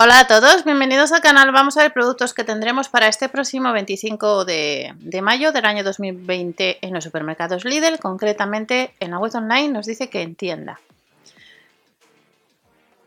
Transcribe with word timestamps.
Hola 0.00 0.20
a 0.20 0.26
todos, 0.28 0.62
bienvenidos 0.62 1.10
al 1.10 1.22
canal. 1.22 1.50
Vamos 1.50 1.76
a 1.76 1.82
ver 1.82 1.92
productos 1.92 2.32
que 2.32 2.44
tendremos 2.44 2.88
para 2.88 3.08
este 3.08 3.28
próximo 3.28 3.72
25 3.72 4.44
de, 4.44 4.94
mayo 5.24 5.50
del 5.50 5.64
año 5.64 5.82
2020 5.82 6.78
en 6.82 6.94
los 6.94 7.02
supermercados 7.02 7.64
Lidl. 7.64 7.98
Concretamente 7.98 8.94
en 9.00 9.10
la 9.10 9.18
web 9.18 9.34
online 9.34 9.70
nos 9.70 9.86
dice 9.86 10.08
que 10.08 10.22
en 10.22 10.36
tienda. 10.36 10.78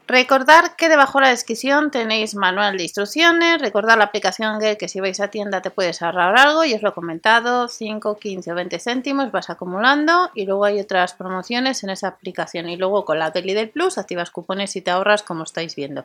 Recordar 0.06 0.76
que 0.76 0.90
debajo 0.90 1.20
de 1.20 1.28
la 1.28 1.30
descripción 1.30 1.92
tenéis 1.92 2.36
manual 2.36 2.76
de 2.76 2.84
instrucciones, 2.84 3.62
recordar 3.62 3.98
la 3.98 4.04
aplicación 4.04 4.60
que 4.60 4.90
si 4.90 5.00
vais 5.00 5.22
a 5.22 5.30
tienda 5.30 5.62
te 5.62 5.72
puedes 5.72 6.02
ahorrar 6.02 6.38
algo 6.38 6.66
y 6.66 6.74
os 6.74 6.82
lo 6.82 6.90
he 6.90 6.94
comentado, 6.94 7.70
5, 7.70 8.20
15 8.20 8.52
o 8.52 8.56
20 8.56 8.80
céntimos 8.80 9.32
vas 9.32 9.50
acumulando 9.50 10.30
y 10.36 10.46
luego 10.46 10.66
hay 10.66 10.82
otras 10.82 11.14
promociones 11.14 11.86
en 11.86 11.92
esa 11.92 12.10
aplicación 12.10 12.68
y 12.68 12.76
luego 12.76 13.06
con 13.06 13.18
la 13.18 13.32
de 13.32 13.44
Lidl 13.44 13.70
Plus 13.70 13.98
activas 13.98 14.30
cupones 14.30 14.76
y 14.76 14.82
te 14.82 14.92
ahorras 14.92 15.24
como 15.24 15.46
estáis 15.46 15.74
viendo. 15.78 16.04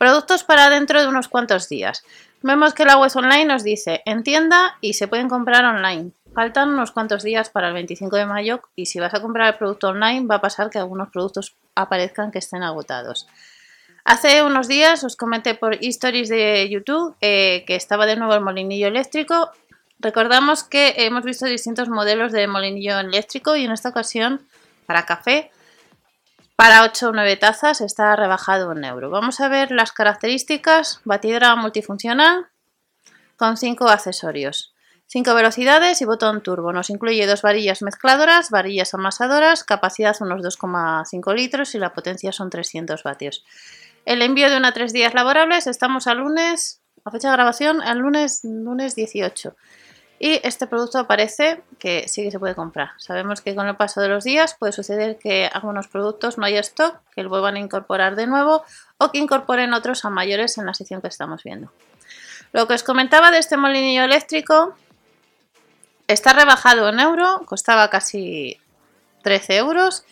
Productos 0.00 0.44
para 0.44 0.70
dentro 0.70 0.98
de 1.02 1.08
unos 1.08 1.28
cuantos 1.28 1.68
días. 1.68 2.02
Vemos 2.40 2.72
que 2.72 2.86
la 2.86 2.96
web 2.96 3.10
online 3.14 3.44
nos 3.44 3.62
dice 3.62 4.00
en 4.06 4.22
tienda 4.22 4.78
y 4.80 4.94
se 4.94 5.08
pueden 5.08 5.28
comprar 5.28 5.62
online. 5.62 6.12
Faltan 6.34 6.70
unos 6.70 6.90
cuantos 6.90 7.22
días 7.22 7.50
para 7.50 7.68
el 7.68 7.74
25 7.74 8.16
de 8.16 8.24
mayo 8.24 8.62
y 8.74 8.86
si 8.86 8.98
vas 8.98 9.12
a 9.12 9.20
comprar 9.20 9.48
el 9.48 9.58
producto 9.58 9.88
online 9.88 10.26
va 10.26 10.36
a 10.36 10.40
pasar 10.40 10.70
que 10.70 10.78
algunos 10.78 11.10
productos 11.10 11.54
aparezcan 11.74 12.30
que 12.30 12.38
estén 12.38 12.62
agotados. 12.62 13.26
Hace 14.06 14.42
unos 14.42 14.68
días 14.68 15.04
os 15.04 15.16
comenté 15.16 15.54
por 15.54 15.74
stories 15.74 16.30
de 16.30 16.66
YouTube 16.70 17.14
eh, 17.20 17.64
que 17.66 17.76
estaba 17.76 18.06
de 18.06 18.16
nuevo 18.16 18.32
el 18.32 18.40
molinillo 18.40 18.88
eléctrico. 18.88 19.50
Recordamos 19.98 20.62
que 20.62 20.94
hemos 20.96 21.24
visto 21.24 21.44
distintos 21.44 21.90
modelos 21.90 22.32
de 22.32 22.46
molinillo 22.46 22.98
eléctrico 22.98 23.54
y 23.54 23.66
en 23.66 23.72
esta 23.72 23.90
ocasión 23.90 24.40
para 24.86 25.04
café 25.04 25.50
para 26.60 26.82
8 26.82 27.08
o 27.08 27.12
9 27.12 27.36
tazas 27.38 27.80
está 27.80 28.14
rebajado 28.16 28.70
en 28.72 28.84
euro. 28.84 29.08
Vamos 29.08 29.40
a 29.40 29.48
ver 29.48 29.70
las 29.70 29.92
características. 29.92 31.00
Batidora 31.06 31.56
multifuncional 31.56 32.48
con 33.38 33.56
5 33.56 33.88
accesorios. 33.88 34.74
5 35.06 35.32
velocidades 35.34 36.02
y 36.02 36.04
botón 36.04 36.42
turbo. 36.42 36.74
Nos 36.74 36.90
incluye 36.90 37.26
dos 37.26 37.40
varillas 37.40 37.80
mezcladoras, 37.80 38.50
varillas 38.50 38.92
amasadoras, 38.92 39.64
capacidad 39.64 40.14
unos 40.20 40.42
2,5 40.42 41.34
litros 41.34 41.74
y 41.74 41.78
la 41.78 41.94
potencia 41.94 42.30
son 42.30 42.50
300 42.50 43.04
vatios. 43.04 43.42
El 44.04 44.20
envío 44.20 44.50
de 44.50 44.58
una 44.58 44.74
3 44.74 44.92
días 44.92 45.14
laborables, 45.14 45.66
estamos 45.66 46.08
al 46.08 46.18
lunes, 46.18 46.82
a 47.06 47.10
fecha 47.10 47.30
de 47.30 47.36
grabación, 47.36 47.80
al 47.80 48.00
lunes, 48.00 48.40
lunes 48.44 48.94
18. 48.96 49.56
Y 50.22 50.38
este 50.46 50.66
producto 50.66 50.98
aparece 50.98 51.62
que 51.78 52.06
sí 52.06 52.22
que 52.22 52.30
se 52.30 52.38
puede 52.38 52.54
comprar. 52.54 52.90
Sabemos 52.98 53.40
que 53.40 53.54
con 53.54 53.66
el 53.66 53.76
paso 53.76 54.02
de 54.02 54.08
los 54.08 54.22
días 54.22 54.54
puede 54.54 54.70
suceder 54.70 55.16
que 55.16 55.48
algunos 55.50 55.88
productos 55.88 56.36
no 56.36 56.44
haya 56.44 56.60
stock, 56.60 57.00
que 57.14 57.22
lo 57.22 57.30
vuelvan 57.30 57.56
a 57.56 57.58
incorporar 57.58 58.16
de 58.16 58.26
nuevo 58.26 58.62
o 58.98 59.10
que 59.10 59.16
incorporen 59.16 59.72
otros 59.72 60.04
a 60.04 60.10
mayores 60.10 60.58
en 60.58 60.66
la 60.66 60.74
sección 60.74 61.00
que 61.00 61.08
estamos 61.08 61.42
viendo. 61.42 61.72
Lo 62.52 62.68
que 62.68 62.74
os 62.74 62.82
comentaba 62.82 63.30
de 63.30 63.38
este 63.38 63.56
molinillo 63.56 64.04
eléctrico 64.04 64.74
está 66.06 66.34
rebajado 66.34 66.90
en 66.90 67.00
euro, 67.00 67.40
costaba 67.46 67.88
casi 67.88 68.60
13 69.22 69.56
euros, 69.56 70.04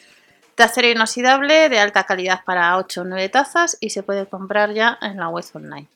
de 0.56 0.64
acero 0.64 0.88
inoxidable 0.88 1.68
de 1.68 1.80
alta 1.80 2.04
calidad 2.04 2.44
para 2.46 2.78
8 2.78 3.02
o 3.02 3.04
9 3.04 3.28
tazas 3.28 3.76
y 3.78 3.90
se 3.90 4.02
puede 4.02 4.24
comprar 4.26 4.72
ya 4.72 4.96
en 5.02 5.18
la 5.18 5.28
web 5.28 5.44
online. 5.52 5.88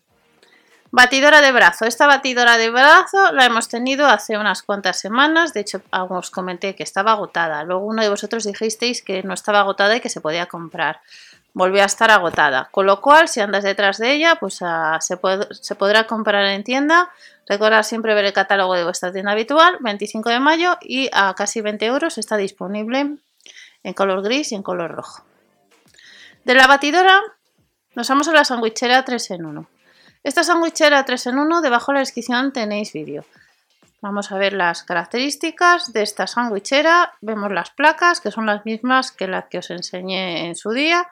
Batidora 0.94 1.40
de 1.40 1.52
brazo. 1.52 1.86
Esta 1.86 2.06
batidora 2.06 2.58
de 2.58 2.68
brazo 2.68 3.32
la 3.32 3.46
hemos 3.46 3.66
tenido 3.68 4.06
hace 4.08 4.36
unas 4.36 4.62
cuantas 4.62 5.00
semanas. 5.00 5.54
De 5.54 5.60
hecho, 5.60 5.80
os 5.90 6.30
comenté 6.30 6.74
que 6.74 6.82
estaba 6.82 7.12
agotada. 7.12 7.64
Luego 7.64 7.86
uno 7.86 8.02
de 8.02 8.10
vosotros 8.10 8.44
dijisteis 8.44 9.00
que 9.00 9.22
no 9.22 9.32
estaba 9.32 9.60
agotada 9.60 9.96
y 9.96 10.00
que 10.00 10.10
se 10.10 10.20
podía 10.20 10.44
comprar. 10.44 11.00
Volvió 11.54 11.82
a 11.82 11.86
estar 11.86 12.10
agotada. 12.10 12.68
Con 12.70 12.84
lo 12.84 13.00
cual, 13.00 13.28
si 13.28 13.40
andas 13.40 13.64
detrás 13.64 13.96
de 13.96 14.12
ella, 14.12 14.36
pues 14.38 14.58
ah, 14.60 14.98
se, 15.00 15.18
se, 15.62 15.74
podrá 15.76 16.06
comprar 16.06 16.44
en 16.44 16.62
tienda. 16.62 17.08
Recordad 17.48 17.84
siempre 17.84 18.14
ver 18.14 18.26
el 18.26 18.34
catálogo 18.34 18.74
de 18.74 18.84
vuestra 18.84 19.10
tienda 19.12 19.32
habitual. 19.32 19.78
25 19.80 20.28
de 20.28 20.40
mayo 20.40 20.76
y 20.82 21.08
a 21.14 21.32
casi 21.34 21.62
20 21.62 21.86
euros 21.86 22.18
está 22.18 22.36
disponible 22.36 23.16
en 23.82 23.94
color 23.94 24.22
gris 24.22 24.52
y 24.52 24.56
en 24.56 24.62
color 24.62 24.90
rojo. 24.90 25.24
De 26.44 26.54
la 26.54 26.66
batidora 26.66 27.18
nos 27.94 28.06
vamos 28.10 28.28
a 28.28 28.32
la 28.32 28.44
sandwichera 28.44 29.06
3 29.06 29.30
en 29.30 29.46
1. 29.46 29.71
Esta 30.24 30.44
sandwichera 30.44 31.04
3 31.04 31.26
en 31.26 31.38
1, 31.38 31.62
debajo 31.62 31.90
de 31.90 31.94
la 31.94 32.00
descripción 32.00 32.52
tenéis 32.52 32.92
vídeo. 32.92 33.24
Vamos 34.00 34.30
a 34.30 34.38
ver 34.38 34.52
las 34.52 34.84
características 34.84 35.92
de 35.92 36.02
esta 36.02 36.26
sandwichera. 36.26 37.14
Vemos 37.20 37.50
las 37.52 37.70
placas, 37.70 38.20
que 38.20 38.30
son 38.30 38.46
las 38.46 38.64
mismas 38.64 39.10
que 39.10 39.26
las 39.26 39.46
que 39.46 39.58
os 39.58 39.70
enseñé 39.70 40.46
en 40.46 40.54
su 40.54 40.70
día. 40.70 41.08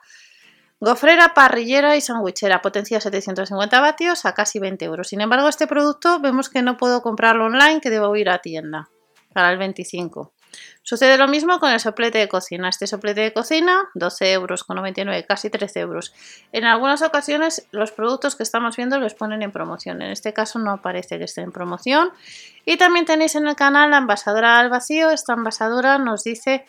Gofrera, 0.79 1.35
parrillera 1.35 1.97
y 1.97 2.01
sandwichera, 2.01 2.63
potencia 2.63 3.01
750 3.01 3.81
vatios 3.81 4.25
a 4.25 4.33
casi 4.33 4.59
20 4.61 4.85
euros. 4.85 5.09
Sin 5.09 5.21
embargo, 5.21 5.49
este 5.49 5.67
producto 5.67 6.21
vemos 6.21 6.49
que 6.49 6.63
no 6.63 6.77
puedo 6.77 7.03
comprarlo 7.03 7.47
online, 7.47 7.81
que 7.81 7.91
debo 7.91 8.15
ir 8.17 8.31
a 8.31 8.39
tienda 8.39 8.89
para 9.33 9.51
el 9.51 9.59
25. 9.59 10.33
Sucede 10.83 11.19
lo 11.19 11.29
mismo 11.29 11.61
con 11.61 11.71
el 11.71 11.81
soplete 11.81 12.19
de 12.19 12.29
cocina. 12.29 12.69
Este 12.69 12.87
soplete 12.87 13.21
de 13.21 13.33
cocina, 13.33 13.89
12 13.95 14.33
euros 14.33 14.65
con 14.65 14.77
99, 14.77 15.25
casi 15.27 15.51
13 15.51 15.81
euros. 15.81 16.15
En 16.53 16.65
algunas 16.65 17.03
ocasiones 17.03 17.67
los 17.71 17.93
productos 17.93 18.37
que 18.37 18.43
estamos 18.43 18.77
viendo 18.77 18.99
los 18.99 19.15
ponen 19.15 19.43
en 19.43 19.53
promoción. 19.53 20.03
En 20.03 20.11
este 20.11 20.33
caso 20.33 20.59
no 20.59 20.73
aparece 20.73 21.19
que 21.19 21.25
esté 21.25 21.43
en 21.43 21.53
promoción. 21.53 22.11
Y 22.65 22.77
también 22.77 23.07
tenéis 23.07 23.35
en 23.35 23.47
el 23.47 23.57
canal 23.57 23.91
la 23.91 23.99
envasadora 23.99 24.59
al 24.59 24.71
vacío. 24.71 25.11
Esta 25.11 25.35
envasadora 25.35 25.99
nos 25.99 26.25
dice 26.25 26.65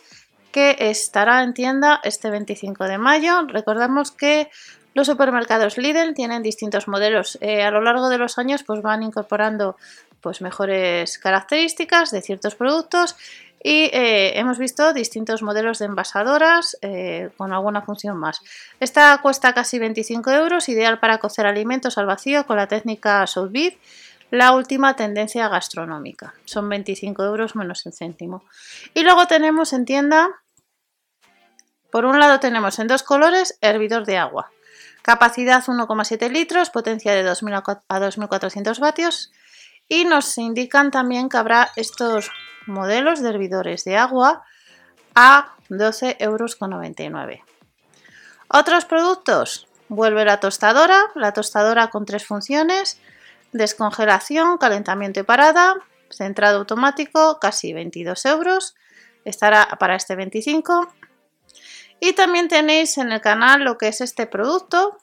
que 0.51 0.75
estará 0.79 1.43
en 1.43 1.53
tienda 1.53 1.99
este 2.03 2.29
25 2.29 2.85
de 2.85 2.97
mayo. 2.97 3.47
Recordamos 3.47 4.11
que 4.11 4.49
los 4.93 5.07
supermercados 5.07 5.77
Lidl 5.77 6.13
tienen 6.13 6.43
distintos 6.43 6.87
modelos. 6.87 7.37
Eh, 7.41 7.63
a 7.63 7.71
lo 7.71 7.81
largo 7.81 8.09
de 8.09 8.17
los 8.17 8.37
años 8.37 8.63
pues 8.63 8.81
van 8.81 9.03
incorporando 9.03 9.77
pues 10.19 10.41
mejores 10.41 11.17
características 11.17 12.11
de 12.11 12.21
ciertos 12.21 12.55
productos 12.55 13.15
y 13.63 13.89
eh, 13.93 14.39
hemos 14.39 14.57
visto 14.57 14.93
distintos 14.93 15.43
modelos 15.43 15.79
de 15.79 15.85
envasadoras 15.85 16.77
eh, 16.81 17.29
con 17.37 17.53
alguna 17.53 17.83
función 17.83 18.17
más. 18.17 18.41
Esta 18.79 19.17
cuesta 19.21 19.53
casi 19.53 19.77
25 19.77 20.31
euros, 20.31 20.69
ideal 20.69 20.99
para 20.99 21.19
cocer 21.19 21.45
alimentos 21.45 21.97
al 21.97 22.07
vacío 22.07 22.45
con 22.45 22.57
la 22.57 22.67
técnica 22.67 23.25
sous 23.27 23.51
vide, 23.51 23.77
la 24.31 24.53
última 24.53 24.95
tendencia 24.95 25.47
gastronómica. 25.47 26.33
Son 26.45 26.67
25 26.69 27.23
euros 27.23 27.55
menos 27.55 27.85
el 27.85 27.93
céntimo. 27.93 28.45
Y 28.93 29.03
luego 29.03 29.27
tenemos 29.27 29.73
en 29.73 29.85
tienda, 29.85 30.29
por 31.91 32.05
un 32.05 32.19
lado 32.19 32.39
tenemos 32.39 32.79
en 32.79 32.87
dos 32.87 33.03
colores 33.03 33.57
hervidor 33.61 34.05
de 34.05 34.17
agua. 34.17 34.49
Capacidad 35.01 35.63
1,7 35.63 36.29
litros, 36.29 36.69
potencia 36.69 37.13
de 37.13 37.23
2000 37.23 37.53
a 37.87 37.99
2400 37.99 38.79
vatios. 38.79 39.31
Y 39.87 40.05
nos 40.05 40.37
indican 40.37 40.91
también 40.91 41.27
que 41.27 41.37
habrá 41.37 41.71
estos 41.75 42.31
modelos 42.67 43.21
de 43.21 43.29
hervidores 43.29 43.83
de 43.83 43.97
agua 43.97 44.43
a 45.15 45.55
12,99 45.69 46.19
euros. 46.19 46.57
Otros 48.47 48.85
productos, 48.85 49.67
vuelve 49.87 50.25
la 50.25 50.39
tostadora, 50.39 50.99
la 51.15 51.33
tostadora 51.33 51.87
con 51.87 52.05
tres 52.05 52.25
funciones, 52.25 52.99
descongelación, 53.51 54.57
calentamiento 54.57 55.19
y 55.19 55.23
parada, 55.23 55.75
centrado 56.09 56.59
automático, 56.59 57.39
casi 57.39 57.73
22 57.73 58.25
euros, 58.25 58.75
estará 59.25 59.67
para 59.79 59.95
este 59.95 60.15
25. 60.15 60.93
Y 62.03 62.13
también 62.13 62.47
tenéis 62.47 62.97
en 62.97 63.11
el 63.11 63.21
canal 63.21 63.63
lo 63.63 63.77
que 63.77 63.87
es 63.87 64.01
este 64.01 64.25
producto, 64.25 64.97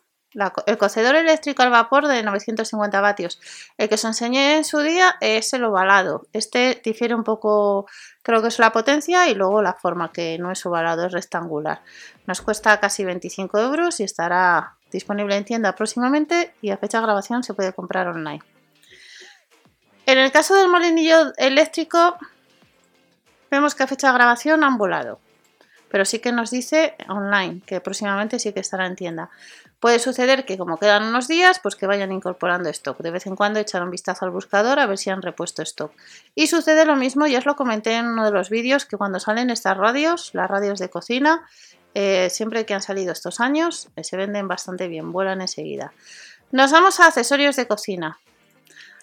el 0.67 0.79
cocedor 0.79 1.15
eléctrico 1.15 1.63
al 1.63 1.71
vapor 1.71 2.09
de 2.09 2.25
950 2.25 3.01
vatios. 3.01 3.41
El 3.77 3.89
que 3.89 3.95
os 3.95 4.05
enseñé 4.05 4.57
en 4.57 4.65
su 4.65 4.81
día 4.81 5.15
es 5.21 5.53
el 5.53 5.63
ovalado. 5.63 6.27
Este 6.33 6.83
difiere 6.85 7.15
un 7.15 7.23
poco, 7.23 7.87
creo 8.23 8.43
que 8.43 8.49
es 8.49 8.59
la 8.59 8.73
potencia 8.73 9.29
y 9.29 9.37
luego 9.37 9.63
la 9.63 9.75
forma, 9.75 10.11
que 10.11 10.39
no 10.39 10.51
es 10.51 10.67
ovalado, 10.67 11.07
es 11.07 11.13
rectangular. 11.13 11.83
Nos 12.27 12.43
cuesta 12.43 12.81
casi 12.81 13.05
25 13.05 13.61
euros 13.61 14.01
y 14.01 14.03
estará 14.03 14.75
disponible 14.91 15.37
en 15.37 15.45
tienda 15.45 15.77
próximamente 15.77 16.53
y 16.63 16.71
a 16.71 16.79
fecha 16.79 16.99
de 16.99 17.05
grabación 17.05 17.45
se 17.45 17.55
puede 17.55 17.73
comprar 17.73 18.09
online. 18.09 18.43
En 20.05 20.19
el 20.19 20.33
caso 20.33 20.57
del 20.57 20.69
molinillo 20.69 21.33
eléctrico, 21.37 22.17
vemos 23.53 23.77
que 23.77 23.85
a 23.85 23.87
fecha 23.87 24.09
de 24.09 24.15
grabación 24.15 24.65
han 24.65 24.79
volado 24.79 25.21
pero 25.91 26.05
sí 26.05 26.19
que 26.19 26.33
nos 26.33 26.51
dice 26.51 26.95
online, 27.09 27.61
que 27.67 27.81
próximamente 27.81 28.39
sí 28.39 28.53
que 28.53 28.61
estará 28.61 28.87
en 28.87 28.97
tienda. 28.97 29.31
Puede 29.81 30.01
suceder 30.01 30.45
que 30.45 30.59
como 30.59 30.79
quedan 30.79 31.05
unos 31.05 31.29
días, 31.29 31.61
pues 31.61 31.77
que 31.77 31.87
vayan 31.87 32.11
incorporando 32.11 32.69
stock. 32.69 32.99
De 32.99 33.13
vez 33.13 33.27
en 33.27 33.37
cuando 33.37 33.61
echar 33.61 33.83
un 33.83 33.91
vistazo 33.91 34.25
al 34.25 34.33
buscador 34.33 34.81
a 34.81 34.87
ver 34.87 34.99
si 34.99 35.11
han 35.11 35.23
repuesto 35.23 35.63
stock. 35.63 35.93
Y 36.35 36.49
sucede 36.49 36.85
lo 36.85 36.97
mismo, 36.97 37.27
ya 37.27 37.39
os 37.39 37.47
lo 37.47 37.55
comenté 37.55 37.95
en 37.95 38.07
uno 38.07 38.25
de 38.25 38.33
los 38.33 38.51
vídeos, 38.51 38.85
que 38.85 38.97
cuando 38.97 39.21
salen 39.21 39.51
estas 39.51 39.77
radios, 39.77 40.31
las 40.35 40.51
radios 40.51 40.81
de 40.81 40.91
cocina, 40.91 41.47
eh, 41.95 42.29
siempre 42.31 42.67
que 42.67 42.75
han 42.75 42.83
salido 42.83 43.13
estos 43.13 43.41
años, 43.41 43.89
eh, 43.95 44.03
se 44.03 44.17
venden 44.17 44.49
bastante 44.49 44.89
bien, 44.89 45.13
vuelan 45.13 45.41
enseguida. 45.41 45.93
Nos 46.51 46.73
vamos 46.73 46.99
a 46.99 47.07
accesorios 47.07 47.57
de 47.57 47.69
cocina. 47.69 48.19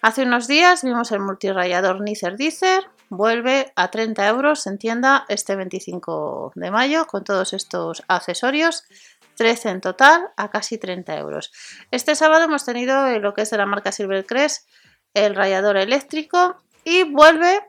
Hace 0.01 0.23
unos 0.23 0.47
días 0.47 0.83
vimos 0.83 1.11
el 1.11 1.19
multirrayador 1.19 2.01
Nicer 2.01 2.37
Dicer, 2.37 2.83
vuelve 3.09 3.71
a 3.75 3.89
30 3.89 4.27
euros 4.27 4.65
en 4.67 4.77
tienda 4.77 5.25
este 5.29 5.55
25 5.55 6.53
de 6.55 6.71
mayo 6.71 7.07
con 7.07 7.23
todos 7.23 7.53
estos 7.53 8.03
accesorios 8.07 8.83
13 9.35 9.69
en 9.69 9.81
total 9.81 10.29
a 10.37 10.49
casi 10.49 10.77
30 10.77 11.17
euros. 11.17 11.51
Este 11.91 12.15
sábado 12.15 12.45
hemos 12.45 12.65
tenido 12.65 13.07
lo 13.19 13.33
que 13.33 13.41
es 13.41 13.49
de 13.49 13.57
la 13.57 13.65
marca 13.65 13.91
Silvercrest, 13.91 14.67
el 15.13 15.35
rallador 15.35 15.77
eléctrico 15.77 16.57
y 16.83 17.03
vuelve 17.03 17.61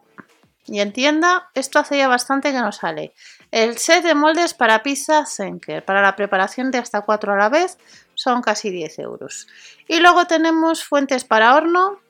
y 0.69 0.81
en 0.81 0.93
tienda, 0.93 1.49
esto 1.55 1.79
hace 1.79 1.99
ya 1.99 2.09
bastante 2.09 2.51
que 2.51 2.59
no 2.59 2.73
sale. 2.73 3.15
El 3.53 3.79
set 3.79 4.03
de 4.03 4.15
moldes 4.15 4.53
para 4.53 4.83
pizza 4.83 5.25
Senker, 5.25 5.85
para 5.85 6.03
la 6.03 6.17
preparación 6.17 6.73
de 6.73 6.79
hasta 6.79 7.03
4 7.03 7.33
a 7.33 7.37
la 7.37 7.49
vez, 7.49 7.79
son 8.15 8.43
casi 8.43 8.71
10 8.71 8.99
euros. 8.99 9.47
Y 9.87 10.01
luego 10.01 10.27
tenemos 10.27 10.85
fuentes 10.85 11.25
para 11.25 11.55
horno. 11.55 12.01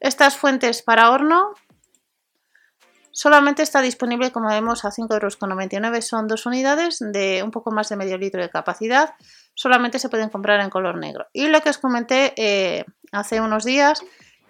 Estas 0.00 0.36
fuentes 0.36 0.82
para 0.82 1.10
horno 1.10 1.54
Solamente 3.18 3.62
está 3.62 3.80
disponible, 3.80 4.30
como 4.30 4.50
vemos, 4.50 4.84
a 4.84 4.90
5,99 4.90 5.84
euros. 5.86 6.04
Son 6.04 6.28
dos 6.28 6.44
unidades 6.44 6.98
de 7.00 7.42
un 7.42 7.50
poco 7.50 7.70
más 7.70 7.88
de 7.88 7.96
medio 7.96 8.18
litro 8.18 8.42
de 8.42 8.50
capacidad. 8.50 9.14
Solamente 9.54 9.98
se 9.98 10.10
pueden 10.10 10.28
comprar 10.28 10.60
en 10.60 10.68
color 10.68 10.98
negro. 10.98 11.24
Y 11.32 11.48
lo 11.48 11.62
que 11.62 11.70
os 11.70 11.78
comenté 11.78 12.34
eh, 12.36 12.84
hace 13.12 13.40
unos 13.40 13.64
días, 13.64 14.02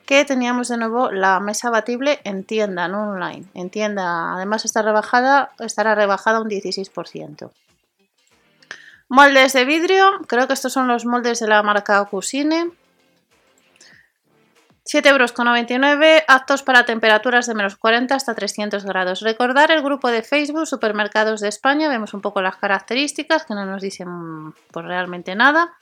que 0.04 0.24
teníamos 0.24 0.66
de 0.66 0.78
nuevo 0.78 1.12
la 1.12 1.38
mesa 1.38 1.70
batible 1.70 2.18
en 2.24 2.42
tienda, 2.42 2.88
no 2.88 3.10
online. 3.10 3.46
En 3.54 3.70
tienda, 3.70 4.34
además 4.34 4.64
está 4.64 4.82
rebajada, 4.82 5.52
estará 5.60 5.94
rebajada 5.94 6.40
un 6.40 6.48
16%. 6.48 7.52
Moldes 9.08 9.52
de 9.52 9.64
vidrio, 9.64 10.10
creo 10.26 10.48
que 10.48 10.54
estos 10.54 10.72
son 10.72 10.88
los 10.88 11.06
moldes 11.06 11.38
de 11.38 11.46
la 11.46 11.62
marca 11.62 12.04
Cusine. 12.06 12.72
7,99 14.86 16.04
euros, 16.04 16.22
aptos 16.28 16.62
para 16.62 16.84
temperaturas 16.84 17.46
de 17.46 17.54
menos 17.54 17.74
40 17.74 18.14
hasta 18.14 18.34
300 18.34 18.84
grados. 18.84 19.20
Recordar 19.20 19.72
el 19.72 19.82
grupo 19.82 20.10
de 20.10 20.22
Facebook 20.22 20.66
Supermercados 20.66 21.40
de 21.40 21.48
España, 21.48 21.88
vemos 21.88 22.14
un 22.14 22.20
poco 22.20 22.40
las 22.40 22.56
características 22.56 23.44
que 23.44 23.54
no 23.54 23.66
nos 23.66 23.82
dicen 23.82 24.52
pues, 24.70 24.86
realmente 24.86 25.34
nada. 25.34 25.74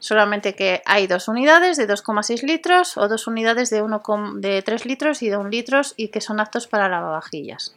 Solamente 0.00 0.54
que 0.54 0.82
hay 0.84 1.06
dos 1.06 1.28
unidades 1.28 1.78
de 1.78 1.88
2,6 1.88 2.42
litros 2.42 2.96
o 2.98 3.08
dos 3.08 3.26
unidades 3.26 3.70
de, 3.70 3.82
1, 3.82 4.02
de 4.36 4.62
3 4.62 4.86
litros 4.86 5.22
y 5.22 5.30
de 5.30 5.38
1 5.38 5.48
litros 5.48 5.94
y 5.96 6.08
que 6.08 6.20
son 6.20 6.40
aptos 6.40 6.66
para 6.66 6.88
lavavajillas. 6.88 7.74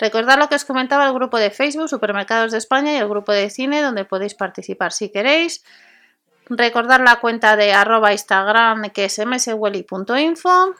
Recordad 0.00 0.38
lo 0.38 0.48
que 0.48 0.54
os 0.54 0.64
comentaba 0.64 1.06
el 1.06 1.12
grupo 1.12 1.38
de 1.38 1.50
Facebook 1.50 1.88
Supermercados 1.88 2.52
de 2.52 2.58
España 2.58 2.92
y 2.94 2.96
el 2.96 3.08
grupo 3.08 3.32
de 3.32 3.50
cine 3.50 3.82
donde 3.82 4.04
podéis 4.04 4.34
participar 4.34 4.92
si 4.92 5.10
queréis. 5.10 5.62
Recordar 6.50 7.00
la 7.00 7.20
cuenta 7.20 7.54
de 7.54 7.72
arroba 7.72 8.10
Instagram 8.10 8.90
que 8.90 9.04
es 9.04 9.24
mswelly.info. 9.24 10.74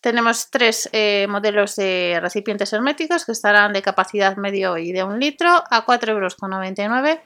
Tenemos 0.00 0.48
tres 0.48 0.88
eh, 0.92 1.26
modelos 1.28 1.74
de 1.74 2.20
recipientes 2.22 2.72
herméticos 2.72 3.24
que 3.24 3.32
estarán 3.32 3.72
de 3.72 3.82
capacidad 3.82 4.36
medio 4.36 4.78
y 4.78 4.92
de 4.92 5.02
un 5.02 5.18
litro 5.18 5.50
a 5.68 5.84
4,99 5.84 6.08
euros. 6.08 7.18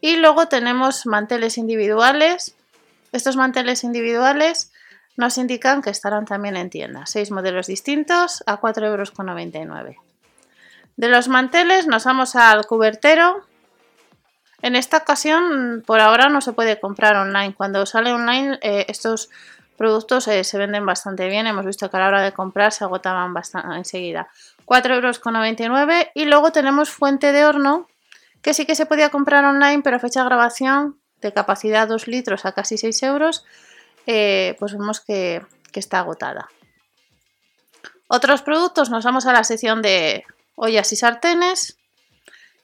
Y 0.00 0.16
luego 0.16 0.48
tenemos 0.48 1.04
manteles 1.04 1.58
individuales. 1.58 2.54
Estos 3.12 3.36
manteles 3.36 3.84
individuales 3.84 4.72
nos 5.18 5.36
indican 5.36 5.82
que 5.82 5.90
estarán 5.90 6.24
también 6.24 6.56
en 6.56 6.70
tienda. 6.70 7.04
Seis 7.04 7.30
modelos 7.30 7.66
distintos 7.66 8.42
a 8.46 8.58
4,99 8.58 9.56
euros. 9.56 9.96
De 10.96 11.08
los 11.08 11.28
manteles 11.28 11.86
nos 11.86 12.04
vamos 12.04 12.34
al 12.34 12.64
cubertero 12.66 13.44
en 14.62 14.76
esta 14.76 14.98
ocasión, 14.98 15.82
por 15.86 16.00
ahora 16.00 16.28
no 16.28 16.40
se 16.40 16.52
puede 16.52 16.80
comprar 16.80 17.16
online. 17.16 17.54
Cuando 17.54 17.86
sale 17.86 18.12
online, 18.12 18.58
eh, 18.62 18.86
estos 18.88 19.30
productos 19.76 20.26
eh, 20.28 20.42
se 20.42 20.58
venden 20.58 20.84
bastante 20.84 21.28
bien. 21.28 21.46
Hemos 21.46 21.64
visto 21.64 21.88
que 21.90 21.96
a 21.96 22.00
la 22.00 22.08
hora 22.08 22.22
de 22.22 22.32
comprar 22.32 22.72
se 22.72 22.84
agotaban 22.84 23.32
bastante 23.32 23.76
enseguida. 23.76 24.28
4,99 24.66 25.60
euros. 25.64 26.06
Y 26.14 26.24
luego 26.24 26.50
tenemos 26.50 26.90
fuente 26.90 27.32
de 27.32 27.46
horno, 27.46 27.86
que 28.42 28.52
sí 28.52 28.66
que 28.66 28.74
se 28.74 28.86
podía 28.86 29.10
comprar 29.10 29.44
online, 29.44 29.82
pero 29.82 30.00
fecha 30.00 30.20
de 30.20 30.26
grabación 30.26 30.98
de 31.20 31.32
capacidad 31.32 31.88
2 31.88 32.08
litros 32.08 32.44
a 32.44 32.52
casi 32.52 32.78
6 32.78 33.02
euros, 33.04 33.44
eh, 34.06 34.56
pues 34.58 34.72
vemos 34.72 35.00
que, 35.00 35.42
que 35.72 35.80
está 35.80 36.00
agotada. 36.00 36.48
Otros 38.08 38.42
productos, 38.42 38.90
nos 38.90 39.04
vamos 39.04 39.26
a 39.26 39.32
la 39.32 39.44
sección 39.44 39.82
de 39.82 40.24
ollas 40.56 40.92
y 40.92 40.96
sartenes. 40.96 41.77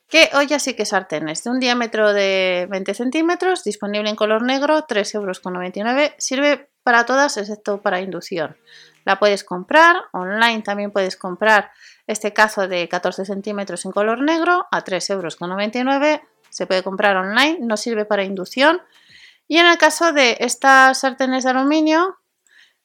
Que 0.08 0.30
ollas 0.34 0.62
sí 0.62 0.74
que 0.74 0.84
sartenes 0.84 1.42
de 1.44 1.50
un 1.50 1.60
diámetro 1.60 2.12
de 2.12 2.66
20 2.70 2.94
centímetros, 2.94 3.64
disponible 3.64 4.10
en 4.10 4.16
color 4.16 4.42
negro, 4.42 4.86
3,99 4.86 5.14
euros. 5.14 6.12
Sirve 6.18 6.68
para 6.82 7.06
todas 7.06 7.36
excepto 7.36 7.80
para 7.80 8.00
inducción. 8.00 8.56
La 9.04 9.18
puedes 9.18 9.44
comprar, 9.44 9.96
online 10.12 10.62
también 10.62 10.90
puedes 10.90 11.16
comprar 11.16 11.70
este 12.06 12.32
cazo 12.32 12.68
de 12.68 12.88
14 12.88 13.24
centímetros 13.24 13.84
en 13.84 13.92
color 13.92 14.22
negro 14.22 14.66
a 14.70 14.84
3,99 14.84 16.06
euros. 16.06 16.20
Se 16.50 16.66
puede 16.66 16.82
comprar 16.82 17.16
online, 17.16 17.58
no 17.60 17.76
sirve 17.76 18.04
para 18.04 18.24
inducción. 18.24 18.80
Y 19.48 19.58
en 19.58 19.66
el 19.66 19.76
caso 19.76 20.12
de 20.12 20.36
estas 20.40 21.00
sartenes 21.00 21.44
de 21.44 21.50
aluminio, 21.50 22.18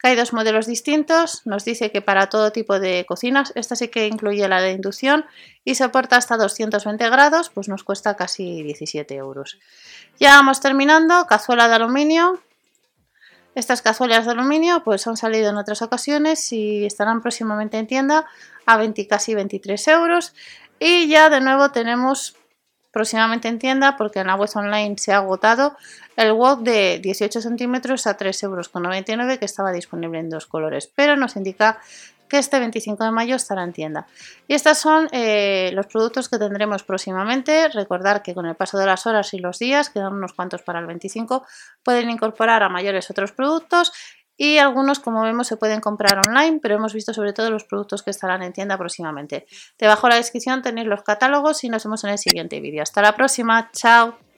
hay 0.02 0.16
dos 0.16 0.32
modelos 0.32 0.66
distintos, 0.66 1.46
nos 1.46 1.66
dice 1.66 1.92
que 1.92 2.02
para 2.02 2.28
todo 2.28 2.52
tipo 2.52 2.80
de 2.80 3.06
cocinas, 3.06 3.52
esta 3.56 3.76
sí 3.76 3.90
que 3.90 4.08
incluye 4.08 4.48
la 4.48 4.62
de 4.62 4.72
inducción 4.72 5.26
y 5.66 5.76
soporta 5.76 6.16
hasta 6.16 6.38
220 6.38 7.10
grados, 7.10 7.50
pues 7.50 7.68
nos 7.68 7.84
cuesta 7.84 8.16
casi 8.16 8.64
17 8.64 9.14
euros. 9.16 9.60
Ya 10.18 10.36
vamos 10.36 10.62
terminando, 10.62 11.26
cazuela 11.28 11.68
de 11.68 11.76
aluminio. 11.76 12.42
Estas 13.56 13.82
cazuelas 13.82 14.26
de 14.26 14.32
aluminio 14.32 14.84
pues 14.86 15.06
han 15.06 15.18
salido 15.18 15.50
en 15.50 15.58
otras 15.58 15.82
ocasiones 15.82 16.54
y 16.54 16.86
estarán 16.86 17.22
próximamente 17.22 17.78
en 17.78 17.88
tienda 17.88 18.26
a 18.66 18.78
20, 18.78 19.06
casi 19.08 19.36
23 19.36 19.86
euros. 19.90 20.34
Y 20.80 21.10
ya 21.10 21.30
de 21.30 21.42
nuevo 21.42 21.72
tenemos 21.72 22.38
próximamente 22.92 23.48
en 23.48 23.60
tienda 23.60 23.98
porque 23.98 24.20
en 24.20 24.28
la 24.28 24.36
web 24.36 24.50
online 24.56 24.96
se 24.98 25.14
ha 25.14 25.18
agotado 25.18 25.76
el 26.16 26.34
wok 26.34 26.62
de 26.62 27.00
18 27.00 27.42
centímetros 27.42 28.08
a 28.08 28.18
3,99 28.18 28.44
euros 28.44 29.40
que 29.40 29.46
estaba 29.46 29.72
disponible 29.72 30.20
en 30.20 30.30
dos 30.30 30.46
colores, 30.46 30.92
pero 30.96 31.16
nos 31.16 31.36
indica 31.36 31.80
que 32.30 32.38
este 32.38 32.60
25 32.60 33.04
de 33.04 33.12
mayo 33.12 33.36
estará 33.36 33.64
en 33.64 33.74
tienda. 33.74 34.08
Y 34.48 34.54
estos 34.54 34.78
son 34.78 35.10
eh, 35.12 35.72
los 35.74 35.88
productos 35.88 36.30
que 36.30 36.38
tendremos 36.38 36.84
próximamente. 36.84 37.68
Recordar 37.70 38.22
que 38.22 38.36
con 38.36 38.46
el 38.46 38.56
paso 38.56 38.78
de 38.78 38.86
las 38.86 39.06
horas 39.08 39.34
y 39.34 39.40
los 39.40 39.60
días, 39.60 39.90
quedan 39.90 40.14
unos 40.14 40.34
cuantos 40.34 40.62
para 40.62 40.80
el 40.80 40.86
25, 40.86 41.46
pueden 41.84 42.10
incorporar 42.10 42.64
a 42.64 42.70
mayores 42.70 43.10
otros 43.10 43.32
productos 43.32 43.92
y 44.42 44.58
algunos, 44.58 45.00
como 45.00 45.22
vemos, 45.22 45.48
se 45.48 45.58
pueden 45.58 45.82
comprar 45.82 46.22
online, 46.26 46.60
pero 46.62 46.76
hemos 46.76 46.94
visto 46.94 47.14
sobre 47.14 47.34
todo 47.34 47.52
los 47.52 47.66
productos 47.66 48.04
que 48.04 48.10
estarán 48.10 48.42
en 48.42 48.54
tienda 48.54 48.78
próximamente. 48.78 49.46
Debajo 49.78 50.08
de 50.08 50.12
la 50.12 50.16
descripción 50.16 50.62
tenéis 50.62 50.88
los 50.88 51.04
catálogos 51.04 51.62
y 51.66 51.70
nos 51.70 51.84
vemos 51.84 52.06
en 52.06 52.12
el 52.12 52.18
siguiente 52.18 52.62
vídeo. 52.62 52.82
Hasta 52.82 53.02
la 53.02 53.18
próxima, 53.18 53.70
chao. 53.74 54.29